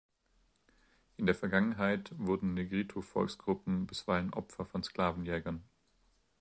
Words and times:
In 1.17 1.27
der 1.27 1.35
Vergangenheit 1.35 2.15
wurden 2.17 2.55
Negrito-Volksgruppen 2.55 3.85
bisweilen 3.85 4.33
Opfer 4.33 4.65
von 4.65 4.81
Sklavenjägern. 4.81 5.61